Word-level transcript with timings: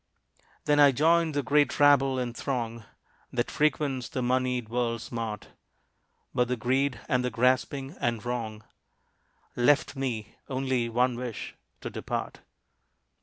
Then 0.65 0.79
I 0.79 0.91
joined 0.91 1.35
the 1.35 1.43
great 1.43 1.79
rabble 1.79 2.17
and 2.17 2.35
throng 2.35 2.85
That 3.31 3.51
frequents 3.51 4.09
the 4.09 4.23
moneyed 4.23 4.67
world's 4.67 5.11
mart; 5.11 5.49
But 6.33 6.47
the 6.47 6.57
greed, 6.57 6.99
and 7.07 7.23
the 7.23 7.29
grasping 7.29 7.95
and 8.01 8.25
wrong, 8.25 8.63
Left 9.55 9.95
me 9.95 10.37
only 10.49 10.89
one 10.89 11.17
wish 11.17 11.53
to 11.81 11.91
depart. 11.91 12.39